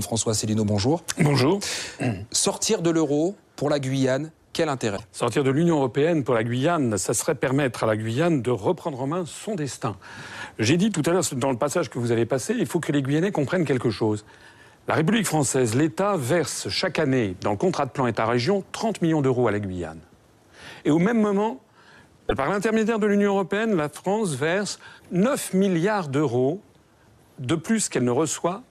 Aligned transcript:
François 0.00 0.32
Célineau, 0.32 0.64
bonjour. 0.64 1.02
Bonjour. 1.18 1.60
Sortir 2.30 2.80
de 2.80 2.88
l'euro 2.88 3.36
pour 3.56 3.68
la 3.68 3.78
Guyane, 3.78 4.30
quel 4.52 4.68
intérêt? 4.68 4.98
Sortir 5.12 5.44
de 5.44 5.50
l'Union 5.50 5.76
européenne 5.76 6.24
pour 6.24 6.34
la 6.34 6.44
Guyane, 6.44 6.96
ça 6.96 7.12
serait 7.12 7.34
permettre 7.34 7.84
à 7.84 7.86
la 7.86 7.96
Guyane 7.96 8.40
de 8.40 8.50
reprendre 8.50 9.00
en 9.02 9.06
main 9.06 9.24
son 9.26 9.54
destin. 9.54 9.96
J'ai 10.58 10.76
dit 10.76 10.90
tout 10.90 11.02
à 11.04 11.10
l'heure 11.10 11.24
dans 11.36 11.50
le 11.50 11.58
passage 11.58 11.90
que 11.90 11.98
vous 11.98 12.12
avez 12.12 12.24
passé, 12.24 12.54
il 12.58 12.66
faut 12.66 12.80
que 12.80 12.92
les 12.92 13.02
Guyanais 13.02 13.32
comprennent 13.32 13.64
quelque 13.64 13.90
chose. 13.90 14.24
La 14.88 14.94
République 14.94 15.26
française, 15.26 15.74
l'État 15.74 16.16
verse 16.16 16.68
chaque 16.68 16.98
année, 16.98 17.36
dans 17.40 17.50
le 17.50 17.56
contrat 17.56 17.86
de 17.86 17.90
plan 17.90 18.06
État-région, 18.06 18.64
30 18.72 19.02
millions 19.02 19.20
d'euros 19.20 19.46
à 19.48 19.52
la 19.52 19.60
Guyane. 19.60 20.00
Et 20.84 20.90
au 20.90 20.98
même 20.98 21.20
moment, 21.20 21.60
par 22.36 22.48
l'intermédiaire 22.48 22.98
de 22.98 23.06
l'Union 23.06 23.32
européenne, 23.34 23.76
la 23.76 23.88
France 23.88 24.34
verse 24.34 24.78
9 25.12 25.54
milliards 25.54 26.08
d'euros 26.08 26.60
de 27.38 27.54
plus 27.54 27.88
qu'elle 27.88 28.04
ne 28.04 28.10
reçoit 28.10 28.62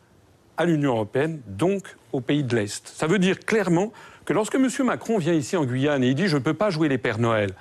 à 0.58 0.66
l'Union 0.66 0.94
européenne, 0.94 1.42
donc 1.48 1.96
aux 2.12 2.22
pays 2.22 2.44
de 2.44 2.56
l'Est. 2.56 2.88
Ça 2.88 3.08
veut 3.08 3.20
dire 3.20 3.40
clairement 3.40 3.92
que 4.26 4.34
lorsque 4.34 4.56
M. 4.56 4.68
Macron 4.84 5.18
vient 5.18 5.34
ici 5.34 5.58
en 5.58 5.66
Guyane 5.66 6.04
et 6.04 6.10
il 6.10 6.16
dit 6.16 6.28
je 6.28 6.38
ne 6.38 6.42
peux 6.42 6.54
pas 6.54 6.70
jouer 6.70 6.90
les 6.90 6.98
Pères 6.98 7.20
Noël, 7.20 7.52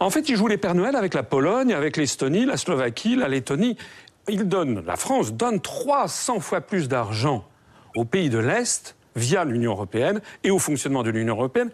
en 0.00 0.08
fait, 0.08 0.30
il 0.30 0.36
joue 0.36 0.46
les 0.46 0.56
Pères 0.56 0.74
Noël 0.74 0.96
avec 0.96 1.12
la 1.12 1.22
Pologne, 1.22 1.74
avec 1.74 1.98
l'Estonie, 1.98 2.46
la 2.46 2.56
Slovaquie, 2.56 3.16
la 3.16 3.28
Lettonie. 3.28 3.76
Il 4.28 4.48
donne, 4.48 4.82
la 4.86 4.96
France 4.96 5.34
donne 5.34 5.60
300 5.60 6.40
fois 6.40 6.62
plus 6.62 6.88
d'argent 6.88 7.44
aux 7.94 8.06
pays 8.06 8.30
de 8.30 8.38
l'Est 8.38 8.96
via 9.14 9.44
l'Union 9.44 9.72
européenne 9.72 10.22
et 10.42 10.50
au 10.50 10.58
fonctionnement 10.58 11.02
de 11.02 11.10
l'Union 11.10 11.34
européenne 11.34 11.70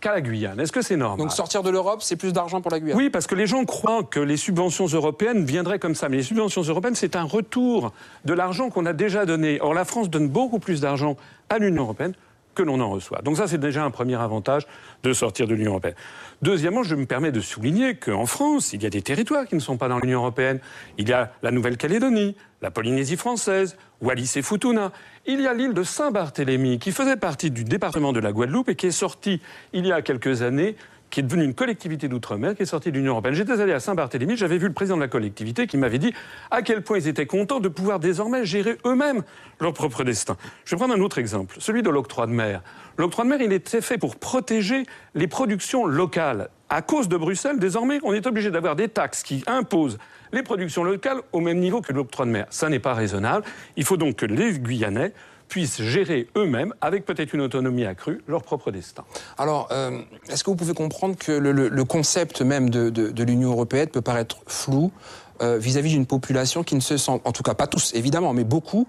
qu'à 0.00 0.12
la 0.12 0.20
Guyane. 0.20 0.58
Est-ce 0.60 0.72
que 0.72 0.82
c'est 0.82 0.96
normal 0.96 1.18
Donc 1.18 1.32
sortir 1.32 1.62
de 1.62 1.70
l'Europe, 1.70 2.02
c'est 2.02 2.16
plus 2.16 2.32
d'argent 2.32 2.60
pour 2.60 2.70
la 2.70 2.80
Guyane? 2.80 2.96
Oui, 2.96 3.10
parce 3.10 3.26
que 3.26 3.34
les 3.34 3.46
gens 3.46 3.64
croient 3.64 4.02
que 4.04 4.20
les 4.20 4.36
subventions 4.36 4.86
européennes 4.86 5.44
viendraient 5.44 5.78
comme 5.78 5.94
ça. 5.94 6.08
Mais 6.08 6.18
les 6.18 6.22
subventions 6.22 6.62
européennes, 6.62 6.94
c'est 6.94 7.16
un 7.16 7.24
retour 7.24 7.92
de 8.24 8.32
l'argent 8.32 8.70
qu'on 8.70 8.86
a 8.86 8.92
déjà 8.92 9.26
donné. 9.26 9.60
Or, 9.60 9.74
la 9.74 9.84
France 9.84 10.10
donne 10.10 10.28
beaucoup 10.28 10.58
plus 10.58 10.80
d'argent 10.80 11.16
à 11.48 11.58
l'Union 11.58 11.82
européenne 11.82 12.14
que 12.58 12.64
l'on 12.64 12.80
en 12.80 12.90
reçoit. 12.90 13.22
Donc 13.22 13.36
ça, 13.36 13.46
c'est 13.46 13.58
déjà 13.58 13.84
un 13.84 13.90
premier 13.90 14.16
avantage 14.16 14.66
de 15.04 15.12
sortir 15.12 15.46
de 15.46 15.54
l'Union 15.54 15.70
européenne. 15.70 15.94
Deuxièmement, 16.42 16.82
je 16.82 16.96
me 16.96 17.06
permets 17.06 17.30
de 17.30 17.40
souligner 17.40 17.94
qu'en 17.94 18.26
France, 18.26 18.72
il 18.72 18.82
y 18.82 18.86
a 18.86 18.90
des 18.90 19.00
territoires 19.00 19.46
qui 19.46 19.54
ne 19.54 19.60
sont 19.60 19.76
pas 19.76 19.88
dans 19.88 20.00
l'Union 20.00 20.18
européenne. 20.18 20.58
Il 20.98 21.08
y 21.08 21.12
a 21.12 21.30
la 21.42 21.52
Nouvelle-Calédonie, 21.52 22.34
la 22.60 22.72
Polynésie 22.72 23.16
française, 23.16 23.76
Wallis 24.00 24.32
et 24.34 24.42
Futuna. 24.42 24.90
Il 25.24 25.40
y 25.40 25.46
a 25.46 25.54
l'île 25.54 25.72
de 25.72 25.84
Saint-Barthélemy, 25.84 26.80
qui 26.80 26.90
faisait 26.90 27.16
partie 27.16 27.52
du 27.52 27.62
département 27.62 28.12
de 28.12 28.18
la 28.18 28.32
Guadeloupe 28.32 28.70
et 28.70 28.74
qui 28.74 28.88
est 28.88 28.90
sortie 28.90 29.40
il 29.72 29.86
y 29.86 29.92
a 29.92 30.02
quelques 30.02 30.42
années 30.42 30.74
qui 31.10 31.20
est 31.20 31.22
devenue 31.22 31.44
une 31.44 31.54
collectivité 31.54 32.08
d'outre-mer, 32.08 32.54
qui 32.54 32.62
est 32.62 32.66
sortie 32.66 32.90
de 32.90 32.96
l'Union 32.96 33.12
européenne. 33.12 33.34
J'étais 33.34 33.60
allé 33.60 33.72
à 33.72 33.80
Saint-Barthélemy, 33.80 34.36
j'avais 34.36 34.58
vu 34.58 34.66
le 34.66 34.72
président 34.72 34.96
de 34.96 35.02
la 35.02 35.08
collectivité 35.08 35.66
qui 35.66 35.76
m'avait 35.76 35.98
dit 35.98 36.12
à 36.50 36.62
quel 36.62 36.82
point 36.82 36.98
ils 36.98 37.08
étaient 37.08 37.26
contents 37.26 37.60
de 37.60 37.68
pouvoir 37.68 38.00
désormais 38.00 38.44
gérer 38.44 38.76
eux-mêmes 38.84 39.22
leur 39.60 39.72
propre 39.72 40.04
destin. 40.04 40.36
Je 40.64 40.74
vais 40.74 40.78
prendre 40.78 40.94
un 40.94 41.00
autre 41.00 41.18
exemple, 41.18 41.56
celui 41.58 41.82
de 41.82 41.90
l'octroi 41.90 42.26
de 42.26 42.32
mer. 42.32 42.62
L'octroi 42.96 43.24
de 43.24 43.30
mer, 43.30 43.40
il 43.40 43.52
était 43.52 43.80
fait 43.80 43.98
pour 43.98 44.16
protéger 44.16 44.84
les 45.14 45.28
productions 45.28 45.86
locales. 45.86 46.48
À 46.68 46.82
cause 46.82 47.08
de 47.08 47.16
Bruxelles, 47.16 47.58
désormais, 47.58 47.98
on 48.02 48.12
est 48.12 48.26
obligé 48.26 48.50
d'avoir 48.50 48.76
des 48.76 48.88
taxes 48.88 49.22
qui 49.22 49.42
imposent 49.46 49.98
les 50.32 50.42
productions 50.42 50.84
locales 50.84 51.22
au 51.32 51.40
même 51.40 51.58
niveau 51.58 51.80
que 51.80 51.92
l'octroi 51.92 52.26
de 52.26 52.30
mer. 52.30 52.46
Ça 52.50 52.68
n'est 52.68 52.78
pas 52.78 52.94
raisonnable. 52.94 53.44
Il 53.76 53.84
faut 53.84 53.96
donc 53.96 54.16
que 54.16 54.26
les 54.26 54.58
Guyanais 54.58 55.12
puissent 55.48 55.82
gérer 55.82 56.28
eux-mêmes, 56.36 56.74
avec 56.80 57.04
peut-être 57.04 57.32
une 57.32 57.40
autonomie 57.40 57.84
accrue, 57.84 58.22
leur 58.28 58.42
propre 58.42 58.70
destin. 58.70 59.04
Alors, 59.36 59.68
euh, 59.72 60.00
est-ce 60.28 60.44
que 60.44 60.50
vous 60.50 60.56
pouvez 60.56 60.74
comprendre 60.74 61.16
que 61.16 61.32
le, 61.32 61.84
concept 61.84 62.42
même 62.42 62.70
de, 62.70 63.22
l'Union 63.22 63.50
européenne 63.50 63.88
peut 63.88 64.02
paraître 64.02 64.38
flou 64.46 64.92
euh, 65.40 65.56
vis-à-vis 65.58 65.90
d'une 65.90 66.06
population 66.06 66.64
qui 66.64 66.74
ne 66.74 66.80
se 66.80 66.96
sent, 66.96 67.20
en 67.24 67.32
tout 67.32 67.42
cas 67.42 67.54
pas 67.54 67.66
tous 67.66 67.94
évidemment, 67.94 68.32
mais 68.32 68.44
beaucoup, 68.44 68.86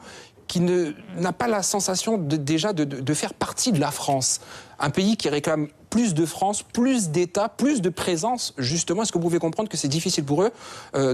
qui 0.48 0.62
n'a 0.62 1.32
pas 1.32 1.48
la 1.48 1.62
sensation 1.62 2.18
déjà 2.18 2.74
de, 2.74 3.14
faire 3.14 3.34
partie 3.34 3.72
de 3.72 3.80
la 3.80 3.92
France? 3.92 4.42
Un 4.80 4.90
pays 4.90 5.16
qui 5.16 5.30
réclame 5.30 5.68
plus 5.90 6.14
de 6.14 6.26
France, 6.26 6.64
plus 6.64 7.10
d'État, 7.10 7.50
plus 7.50 7.82
de 7.82 7.90
présence, 7.90 8.54
justement. 8.58 9.04
Est-ce 9.04 9.12
que 9.12 9.18
vous 9.18 9.24
pouvez 9.24 9.40
comprendre 9.40 9.70
que 9.70 9.78
c'est 9.78 9.88
difficile 9.88 10.24
pour 10.24 10.44
eux 10.44 10.52
euh, 10.96 11.14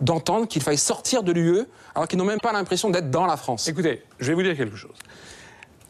d'entendre 0.00 0.48
qu'il 0.48 0.62
faille 0.62 0.78
sortir 0.78 1.22
de 1.22 1.32
l'UE 1.32 1.62
alors 1.94 2.08
qu'ils 2.08 2.18
n'ont 2.18 2.24
même 2.24 2.40
pas 2.40 2.52
l'impression 2.52 2.90
d'être 2.90 3.10
dans 3.10 3.26
la 3.26 3.36
France? 3.36 3.68
Écoutez, 3.68 4.02
je 4.18 4.26
vais 4.26 4.34
vous 4.34 4.42
dire 4.42 4.56
quelque 4.56 4.76
chose. 4.76 4.96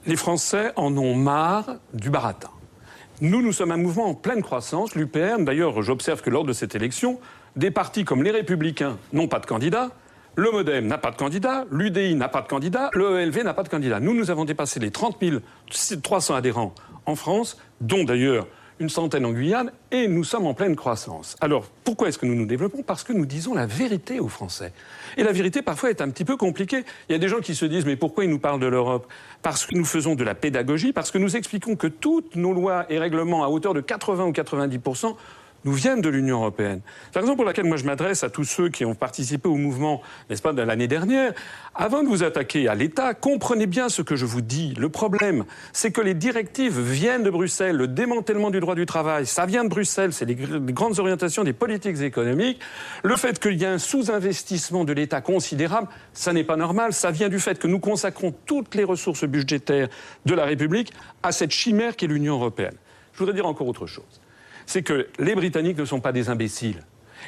Les 0.07 0.17
Français 0.17 0.73
en 0.77 0.97
ont 0.97 1.15
marre 1.15 1.77
du 1.95 2.11
baratin. 2.11 2.51
Nous, 3.21 3.41
nous 3.41 3.53
sommes 3.53 3.71
un 3.71 3.77
mouvement 3.77 4.07
en 4.07 4.15
pleine 4.15 4.43
croissance. 4.43 4.95
L'UPR, 4.95 5.39
d'ailleurs, 5.39 5.81
j'observe 5.83 6.21
que 6.21 6.31
lors 6.31 6.45
de 6.45 6.53
cette 6.53 6.75
élection, 6.75 7.19
des 7.57 7.71
partis 7.71 8.05
comme 8.05 8.23
les 8.23 8.33
Républicains 8.33 8.99
n'ont 9.13 9.29
pas 9.29 9.39
de 9.39 9.47
candidats, 9.47 9.91
le 10.37 10.51
Modem 10.51 10.89
n'a 10.89 10.99
pas 10.99 11.13
de 11.13 11.17
candidat, 11.17 11.65
l'UDI 11.71 12.17
n'a 12.17 12.29
pas 12.29 12.43
de 12.43 12.49
candidat, 12.49 12.91
le 12.93 13.21
ELV 13.21 13.45
n'a 13.45 13.55
pas 13.55 13.63
de 13.63 13.69
candidat. 13.69 14.01
Nous, 14.01 14.15
nous 14.15 14.33
avons 14.33 14.45
dépassé 14.45 14.81
les 14.81 14.91
30 14.91 15.17
300 16.03 16.35
adhérents 16.35 16.75
en 17.07 17.17
France, 17.17 17.57
dont 17.81 18.05
d'ailleurs 18.05 18.47
une 18.81 18.89
centaine 18.89 19.25
en 19.25 19.33
Guyane, 19.33 19.71
et 19.93 20.09
nous 20.09 20.25
sommes 20.25 20.47
en 20.47 20.55
pleine 20.55 20.75
croissance. 20.75 21.37
Alors, 21.41 21.67
pourquoi 21.85 22.09
est-ce 22.09 22.19
que 22.19 22.27
nous 22.27 22.35
nous 22.35 22.47
développons? 22.47 22.83
Parce 22.83 23.05
que 23.05 23.13
nous 23.13 23.25
disons 23.25 23.55
la 23.55 23.67
vérité 23.67 24.19
aux 24.19 24.29
Français. 24.29 24.73
Et 25.17 25.23
la 25.23 25.33
vérité, 25.33 25.63
parfois, 25.63 25.91
est 25.91 26.01
un 26.01 26.11
petit 26.11 26.25
peu 26.25 26.37
compliquée. 26.37 26.85
Il 27.09 27.13
y 27.13 27.15
a 27.15 27.19
des 27.19 27.29
gens 27.29 27.39
qui 27.39 27.55
se 27.55 27.65
disent, 27.67 27.87
mais 27.87 27.95
pourquoi 27.95 28.25
ils 28.25 28.31
nous 28.31 28.41
parlent 28.41 28.59
de 28.59 28.67
l'Europe? 28.67 29.07
Parce 29.43 29.67
que 29.67 29.77
nous 29.77 29.85
faisons 29.85 30.17
de 30.17 30.25
la 30.25 30.35
pédagogie, 30.35 30.93
parce 30.93 31.13
que 31.13 31.19
nous 31.19 31.37
expliquons 31.37 31.77
que 31.77 31.87
toutes 31.87 32.35
nos 32.35 32.53
lois 32.53 32.87
et 32.91 32.99
règlements, 32.99 33.45
à 33.45 33.49
hauteur 33.49 33.75
de 33.75 33.81
80 33.81 34.25
ou 34.25 34.33
90 34.33 34.81
nous 35.65 35.73
viennent 35.73 36.01
de 36.01 36.09
l'Union 36.09 36.39
européenne. 36.39 36.81
C'est 37.07 37.17
la 37.17 37.23
raison 37.23 37.37
pour 37.37 37.45
laquelle 37.45 37.65
moi 37.65 37.77
je 37.77 37.85
m'adresse 37.85 38.23
à 38.23 38.31
tous 38.31 38.45
ceux 38.45 38.69
qui 38.69 38.85
ont 38.85 38.95
participé 38.95 39.49
au 39.49 39.57
mouvement, 39.57 40.03
n'est-ce 40.29 40.43
pas, 40.43 40.53
de 40.53 40.63
l'année 40.63 40.89
dernière. 40.89 41.33
Avant 41.75 42.03
de 42.03 42.09
vous 42.09 42.23
attaquer 42.23 42.69
à 42.69 42.75
l'État, 42.75 43.15
comprenez 43.15 43.67
bien 43.67 43.89
ce 43.89 44.03
que 44.03 44.15
je 44.15 44.27
vous 44.27 44.43
dis. 44.43 44.75
Le 44.75 44.89
problème, 44.89 45.45
c'est 45.73 45.91
que 45.91 46.01
les 46.01 46.15
directives 46.15 46.79
viennent 46.79 47.23
de 47.23 47.31
Bruxelles. 47.31 47.77
Le 47.77 47.89
démantèlement 47.89 48.51
du 48.51 48.61
droit 48.61 48.75
du 48.75 48.87
travail, 48.87 49.27
ça 49.27 49.47
vient 49.47 49.65
de 49.65 49.71
Bruxelles. 49.71 50.13
C'est 50.13 50.27
les, 50.27 50.37
grandes 50.37 50.99
orientations 50.99 51.45
des 51.45 51.53
politiques 51.53 52.01
économiques. 52.01 52.61
Le 53.03 53.17
fait 53.17 53.41
qu'il 53.41 53.55
y 53.55 53.65
ait 53.65 53.69
un 53.69 53.79
sous-investissement 53.79 54.85
de 54.85 54.93
l'État 54.93 55.21
considérable, 55.21 55.89
ça 56.13 56.33
n'est 56.33 56.45
pas 56.45 56.57
normal. 56.57 56.93
Ça 56.93 57.11
vient 57.11 57.29
du 57.29 57.41
fait 57.41 57.59
que 57.59 57.67
nous 57.67 57.81
consacrons 57.81 58.35
toutes 58.45 58.75
les 58.75 58.85
ressources 58.85 59.25
budgétaires 59.25 59.89
de 60.27 60.35
la 60.35 60.45
République 60.45 60.93
à 61.23 61.33
cette 61.33 61.51
chimère 61.51 61.97
qu'est 61.97 62.07
l'Union 62.07 62.35
européenne. 62.35 62.75
Je 63.15 63.19
voudrais 63.19 63.35
dire 63.35 63.47
encore 63.47 63.69
autre 63.69 63.87
chose 63.87 64.21
c'est 64.67 64.83
que 64.83 65.09
les 65.19 65.35
Britanniques 65.35 65.79
ne 65.79 65.85
sont 65.85 66.01
pas 66.01 66.13
des 66.13 66.29
imbéciles. 66.29 66.83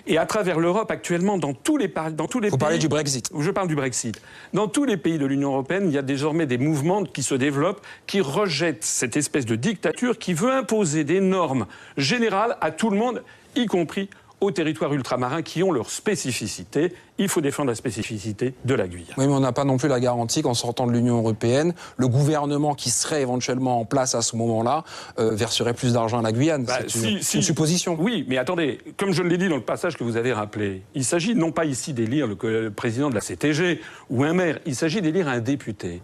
Et 0.06 0.18
à 0.18 0.26
travers 0.26 0.60
l'Europe, 0.60 0.90
actuellement, 0.90 1.38
dans 1.38 1.54
tous 1.54 1.76
les, 1.76 1.88
dans 1.88 2.26
tous 2.26 2.40
les 2.40 2.50
Vous 2.50 2.58
parlez 2.58 2.78
du 2.78 2.88
Brexit 2.88 3.30
Je 3.38 3.50
parle 3.50 3.68
du 3.68 3.76
Brexit. 3.76 4.20
Dans 4.52 4.68
tous 4.68 4.84
les 4.84 4.96
pays 4.96 5.18
de 5.18 5.26
l'Union 5.26 5.50
européenne, 5.52 5.84
il 5.86 5.92
y 5.94 5.98
a 5.98 6.02
désormais 6.02 6.46
des 6.46 6.58
mouvements 6.58 7.04
qui 7.04 7.22
se 7.22 7.34
développent, 7.34 7.80
qui 8.06 8.20
rejettent 8.20 8.84
cette 8.84 9.16
espèce 9.16 9.46
de 9.46 9.56
dictature 9.56 10.18
qui 10.18 10.34
veut 10.34 10.52
imposer 10.52 11.04
des 11.04 11.20
normes 11.20 11.66
générales 11.96 12.58
à 12.60 12.70
tout 12.70 12.90
le 12.90 12.98
monde, 12.98 13.22
y 13.54 13.66
compris 13.66 14.10
aux 14.40 14.50
territoires 14.50 14.92
ultramarins 14.92 15.42
qui 15.42 15.62
ont 15.62 15.72
leur 15.72 15.90
spécificité. 15.90 16.92
Il 17.18 17.28
faut 17.28 17.40
défendre 17.40 17.70
la 17.70 17.74
spécificité 17.74 18.54
de 18.64 18.74
la 18.74 18.86
Guyane. 18.86 19.14
Oui, 19.16 19.26
mais 19.26 19.32
on 19.32 19.40
n'a 19.40 19.52
pas 19.52 19.64
non 19.64 19.78
plus 19.78 19.88
la 19.88 20.00
garantie 20.00 20.42
qu'en 20.42 20.52
sortant 20.52 20.86
de 20.86 20.92
l'Union 20.92 21.18
européenne, 21.18 21.74
le 21.96 22.08
gouvernement 22.08 22.74
qui 22.74 22.90
serait 22.90 23.22
éventuellement 23.22 23.80
en 23.80 23.84
place 23.86 24.14
à 24.14 24.20
ce 24.20 24.36
moment-là 24.36 24.84
euh, 25.18 25.34
verserait 25.34 25.72
plus 25.72 25.94
d'argent 25.94 26.18
à 26.18 26.22
la 26.22 26.32
Guyane. 26.32 26.64
Bah, 26.64 26.80
c'est 26.86 27.10
une, 27.10 27.42
supposition. 27.42 27.96
Oui, 27.98 28.26
mais 28.28 28.36
attendez, 28.36 28.78
comme 28.98 29.12
je 29.12 29.22
l'ai 29.22 29.38
dit 29.38 29.48
dans 29.48 29.56
le 29.56 29.62
passage 29.62 29.96
que 29.96 30.04
vous 30.04 30.16
avez 30.16 30.32
rappelé, 30.32 30.82
il 30.94 31.04
s'agit 31.04 31.34
non 31.34 31.52
pas 31.52 31.64
ici 31.64 31.94
d'élire 31.94 32.26
le 32.26 32.70
président 32.70 33.08
de 33.08 33.14
la 33.14 33.20
CTG 33.20 33.80
ou 34.10 34.24
un 34.24 34.34
maire, 34.34 34.58
il 34.66 34.74
s'agit 34.74 35.00
d'élire 35.00 35.28
un 35.28 35.40
député. 35.40 36.02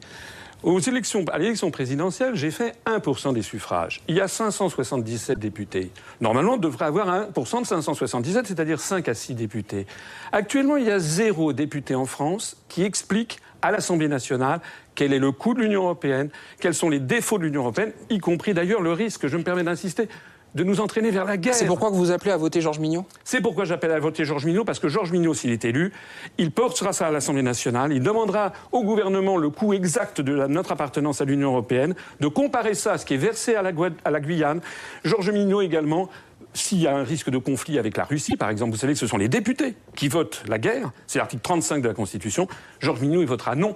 Aux 0.62 0.78
élections, 0.78 1.24
à 1.32 1.38
l'élection 1.38 1.72
présidentielle, 1.72 2.36
j'ai 2.36 2.52
fait 2.52 2.76
1% 2.86 3.34
des 3.34 3.42
suffrages. 3.42 4.00
Il 4.06 4.14
y 4.14 4.20
a 4.20 4.28
577 4.28 5.36
députés. 5.36 5.90
Normalement, 6.20 6.52
on 6.52 6.56
devrait 6.56 6.84
avoir 6.84 7.28
1% 7.32 7.62
de 7.62 7.66
577, 7.66 8.46
c'est-à-dire 8.46 8.78
5 8.78 9.08
à 9.08 9.14
6 9.14 9.34
députés. 9.34 9.86
Actuellement, 10.30 10.76
il 10.76 10.84
y 10.84 10.90
a 10.90 11.00
zéro 11.00 11.52
député 11.52 11.96
en 11.96 12.06
France 12.06 12.56
qui 12.68 12.84
explique 12.84 13.40
à 13.60 13.72
l'Assemblée 13.72 14.06
nationale 14.06 14.60
quel 14.94 15.12
est 15.12 15.18
le 15.18 15.32
coût 15.32 15.54
de 15.54 15.60
l'Union 15.60 15.82
européenne, 15.82 16.30
quels 16.60 16.74
sont 16.74 16.90
les 16.90 17.00
défauts 17.00 17.38
de 17.38 17.44
l'Union 17.44 17.62
européenne, 17.62 17.92
y 18.10 18.18
compris 18.18 18.54
d'ailleurs 18.54 18.82
le 18.82 18.92
risque, 18.92 19.26
je 19.26 19.36
me 19.36 19.42
permets 19.42 19.64
d'insister, 19.64 20.08
de 20.54 20.64
nous 20.64 20.80
entraîner 20.80 21.10
vers 21.10 21.24
la 21.24 21.36
guerre. 21.36 21.54
C'est 21.54 21.66
pourquoi 21.66 21.90
vous 21.90 22.10
appelez 22.10 22.30
à 22.30 22.36
voter 22.36 22.60
Georges 22.60 22.78
Mignot? 22.78 23.06
C'est 23.24 23.40
pourquoi 23.40 23.64
j'appelle 23.64 23.92
à 23.92 23.98
voter 23.98 24.24
Georges 24.24 24.44
Mignot, 24.44 24.64
parce 24.64 24.78
que 24.78 24.88
Georges 24.88 25.12
Mignot, 25.12 25.34
s'il 25.34 25.50
est 25.50 25.64
élu, 25.64 25.92
il 26.38 26.50
portera 26.50 26.92
ça 26.92 27.06
à 27.06 27.10
l'Assemblée 27.10 27.42
nationale, 27.42 27.92
il 27.92 28.02
demandera 28.02 28.52
au 28.70 28.84
gouvernement 28.84 29.36
le 29.36 29.50
coût 29.50 29.72
exact 29.72 30.20
de 30.20 30.46
notre 30.46 30.72
appartenance 30.72 31.20
à 31.20 31.24
l'Union 31.24 31.48
européenne, 31.50 31.94
de 32.20 32.28
comparer 32.28 32.74
ça 32.74 32.92
à 32.92 32.98
ce 32.98 33.06
qui 33.06 33.14
est 33.14 33.18
versé 33.18 33.54
à 33.54 33.62
la, 33.62 33.72
à 34.04 34.10
la 34.10 34.20
Guyane. 34.20 34.60
Georges 35.04 35.30
Mignot 35.30 35.62
également 35.62 36.08
s'il 36.54 36.80
y 36.80 36.86
a 36.86 36.94
un 36.94 37.04
risque 37.04 37.30
de 37.30 37.38
conflit 37.38 37.78
avec 37.78 37.96
la 37.96 38.04
Russie, 38.04 38.36
par 38.36 38.50
exemple, 38.50 38.72
vous 38.72 38.78
savez 38.78 38.92
que 38.92 38.98
ce 38.98 39.06
sont 39.06 39.16
les 39.16 39.28
députés 39.28 39.74
qui 39.96 40.08
votent 40.08 40.42
la 40.48 40.58
guerre, 40.58 40.90
c'est 41.06 41.18
l'article 41.18 41.42
35 41.42 41.82
de 41.82 41.88
la 41.88 41.94
Constitution, 41.94 42.46
Georges 42.80 43.00
Mignot, 43.00 43.22
il 43.22 43.26
votera 43.26 43.54
non. 43.54 43.74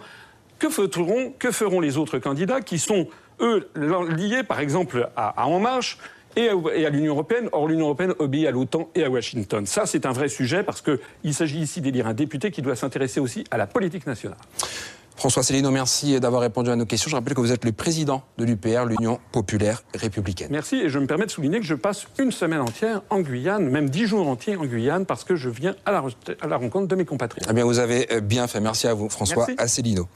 Que 0.58 0.68
feront, 0.70 1.32
que 1.38 1.50
feront 1.52 1.80
les 1.80 1.98
autres 1.98 2.18
candidats 2.18 2.60
qui 2.60 2.78
sont, 2.78 3.08
eux, 3.40 3.68
liés, 3.74 4.42
par 4.42 4.60
exemple, 4.60 5.10
à, 5.16 5.42
à 5.42 5.46
En 5.46 5.60
Marche? 5.60 5.98
Et 6.36 6.48
à, 6.48 6.90
l'Union 6.90 7.14
européenne. 7.14 7.48
Or, 7.52 7.68
l'Union 7.68 7.86
européenne 7.86 8.14
obéit 8.18 8.46
à 8.46 8.50
l'OTAN 8.50 8.88
et 8.94 9.04
à 9.04 9.10
Washington. 9.10 9.66
Ça, 9.66 9.86
c'est 9.86 10.06
un 10.06 10.12
vrai 10.12 10.28
sujet 10.28 10.62
parce 10.62 10.82
qu'il 10.82 11.34
s'agit 11.34 11.58
ici 11.58 11.80
d'élire 11.80 12.06
un 12.06 12.14
député 12.14 12.50
qui 12.50 12.62
doit 12.62 12.76
s'intéresser 12.76 13.20
aussi 13.20 13.44
à 13.50 13.56
la 13.56 13.66
politique 13.66 14.06
nationale. 14.06 14.38
François 15.16 15.42
Célineau, 15.42 15.70
merci 15.70 16.20
d'avoir 16.20 16.42
répondu 16.42 16.68
à 16.68 16.76
nos 16.76 16.84
questions. 16.84 17.10
Je 17.10 17.16
rappelle 17.16 17.32
que 17.32 17.40
vous 17.40 17.50
êtes 17.50 17.64
le 17.64 17.72
président 17.72 18.22
de 18.36 18.44
l'UPR, 18.44 18.84
l'Union 18.84 19.18
populaire 19.32 19.82
républicaine. 19.94 20.48
Merci 20.50 20.76
et 20.76 20.90
je 20.90 20.98
me 20.98 21.06
permets 21.06 21.24
de 21.24 21.30
souligner 21.30 21.58
que 21.58 21.64
je 21.64 21.74
passe 21.74 22.06
une 22.18 22.30
semaine 22.30 22.60
entière 22.60 23.00
en 23.08 23.20
Guyane, 23.20 23.70
même 23.70 23.88
dix 23.88 24.06
jours 24.06 24.28
entiers 24.28 24.56
en 24.56 24.66
Guyane, 24.66 25.06
parce 25.06 25.24
que 25.24 25.34
je 25.34 25.48
viens 25.48 25.74
à 25.86 25.92
la, 25.92 26.04
à 26.42 26.46
la 26.46 26.56
rencontre 26.58 26.86
de 26.88 26.94
mes 26.94 27.06
compatriotes. 27.06 27.48
Eh 27.50 27.54
bien, 27.54 27.64
vous 27.64 27.78
avez 27.78 28.06
bien 28.22 28.46
fait. 28.46 28.60
Merci 28.60 28.88
à 28.88 28.94
vous, 28.94 29.08
François 29.08 29.46
Asselineau. 29.56 30.06